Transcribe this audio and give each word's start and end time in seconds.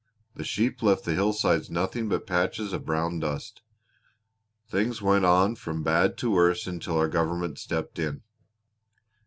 The 0.33 0.43
sheep 0.43 0.81
left 0.81 1.05
the 1.05 1.13
hillsides 1.13 1.69
nothing 1.69 2.09
but 2.09 2.25
patches 2.25 2.73
of 2.73 2.87
brown 2.87 3.19
dust. 3.19 3.61
Things 4.67 4.99
went 4.99 5.25
on 5.25 5.55
from 5.55 5.83
bad 5.83 6.17
to 6.25 6.31
worse 6.31 6.65
until 6.65 6.97
our 6.97 7.07
government 7.07 7.59
stepped 7.59 7.99
in." 7.99 8.23